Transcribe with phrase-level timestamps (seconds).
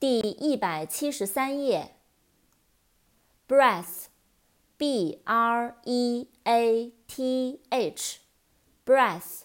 [0.00, 1.94] 第一百七十三页。
[3.46, 9.42] breath，b r e a t h，breath，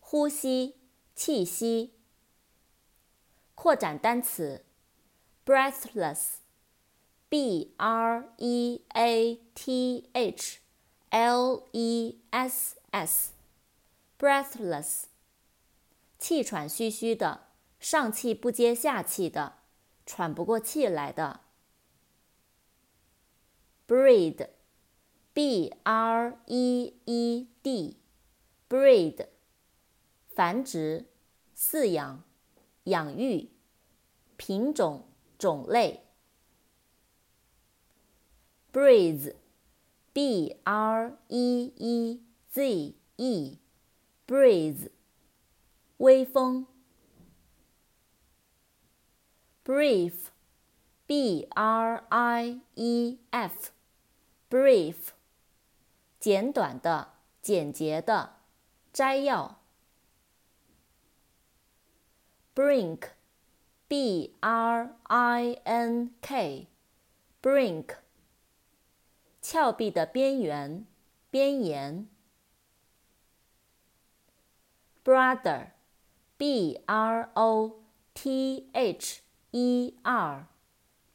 [0.00, 0.74] 呼吸，
[1.14, 1.92] 气息。
[3.54, 4.64] 扩展单词
[5.46, 10.58] ，breathless，b r e a t h
[11.10, 15.04] l e s s，breathless，
[16.18, 17.46] 气喘吁吁的，
[17.78, 19.58] 上气不接下气的，
[20.08, 21.40] 喘不过气来的。
[23.86, 29.26] breed，b r e e d，breed，
[30.34, 31.04] 繁殖，
[31.54, 32.24] 饲养。
[32.84, 33.50] 养育
[34.38, 35.04] 品种
[35.38, 36.04] 种类。
[38.72, 44.90] breeze，b r e e z e，breeze，
[45.98, 46.66] 微风。
[49.67, 54.95] brief，b r i e f，brief，
[56.19, 58.37] 简短的、简洁的、
[58.91, 59.59] 摘要。
[62.55, 63.09] brink,
[63.87, 66.67] b r i n k,
[67.41, 67.95] brink，
[69.41, 70.85] 峭壁的边缘，
[71.31, 72.07] 边沿。
[75.03, 75.71] brother,
[76.37, 77.81] b r o
[78.13, 80.47] t h e r,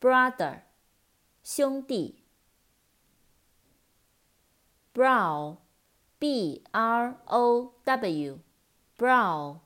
[0.01, 0.63] brother，
[1.43, 2.25] 兄弟。
[4.93, 5.59] brow,
[6.19, 8.41] b r o w,
[8.97, 9.61] brow，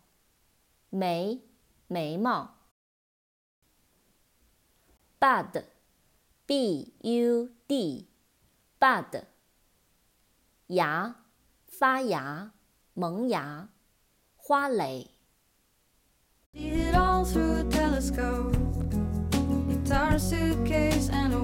[0.90, 1.52] 眉。
[1.92, 2.54] 眉毛，
[5.20, 9.24] bud，b u d，bud，
[10.68, 11.16] 芽，
[11.66, 12.52] 发芽，
[12.94, 13.68] 萌芽，
[14.38, 15.10] 花蕾。
[16.54, 18.55] See it all through a telescope.
[19.87, 21.39] Guitar, suitcase, and a